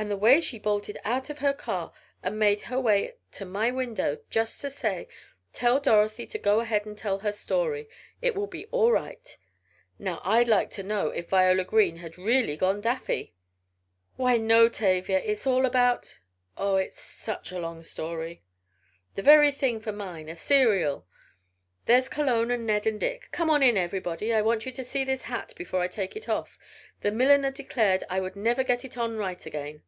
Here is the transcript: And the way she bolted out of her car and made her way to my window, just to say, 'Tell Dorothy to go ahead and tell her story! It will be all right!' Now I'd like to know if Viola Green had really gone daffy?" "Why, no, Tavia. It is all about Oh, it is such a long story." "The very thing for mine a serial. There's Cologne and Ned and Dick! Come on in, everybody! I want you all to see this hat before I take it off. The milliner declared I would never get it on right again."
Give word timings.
And 0.00 0.10
the 0.10 0.16
way 0.16 0.40
she 0.40 0.58
bolted 0.58 0.98
out 1.04 1.28
of 1.28 1.40
her 1.40 1.52
car 1.52 1.92
and 2.22 2.38
made 2.38 2.62
her 2.62 2.80
way 2.80 3.16
to 3.32 3.44
my 3.44 3.70
window, 3.70 4.16
just 4.30 4.58
to 4.62 4.70
say, 4.70 5.06
'Tell 5.52 5.78
Dorothy 5.78 6.26
to 6.28 6.38
go 6.38 6.60
ahead 6.60 6.86
and 6.86 6.96
tell 6.96 7.18
her 7.18 7.32
story! 7.32 7.86
It 8.22 8.34
will 8.34 8.46
be 8.46 8.64
all 8.70 8.90
right!' 8.92 9.36
Now 9.98 10.22
I'd 10.24 10.48
like 10.48 10.70
to 10.70 10.82
know 10.82 11.08
if 11.08 11.28
Viola 11.28 11.64
Green 11.64 11.96
had 11.96 12.16
really 12.16 12.56
gone 12.56 12.80
daffy?" 12.80 13.34
"Why, 14.16 14.38
no, 14.38 14.70
Tavia. 14.70 15.18
It 15.18 15.26
is 15.26 15.46
all 15.46 15.66
about 15.66 16.18
Oh, 16.56 16.76
it 16.76 16.92
is 16.94 16.98
such 16.98 17.52
a 17.52 17.58
long 17.58 17.82
story." 17.82 18.40
"The 19.16 19.22
very 19.22 19.52
thing 19.52 19.80
for 19.80 19.92
mine 19.92 20.30
a 20.30 20.34
serial. 20.34 21.06
There's 21.84 22.08
Cologne 22.08 22.50
and 22.50 22.66
Ned 22.66 22.86
and 22.86 22.98
Dick! 22.98 23.28
Come 23.32 23.50
on 23.50 23.62
in, 23.62 23.76
everybody! 23.76 24.32
I 24.32 24.40
want 24.40 24.64
you 24.64 24.72
all 24.72 24.76
to 24.76 24.84
see 24.84 25.04
this 25.04 25.24
hat 25.24 25.52
before 25.58 25.80
I 25.82 25.88
take 25.88 26.16
it 26.16 26.26
off. 26.26 26.58
The 27.02 27.10
milliner 27.10 27.50
declared 27.50 28.02
I 28.08 28.20
would 28.20 28.34
never 28.36 28.64
get 28.64 28.82
it 28.82 28.96
on 28.96 29.18
right 29.18 29.44
again." 29.44 29.82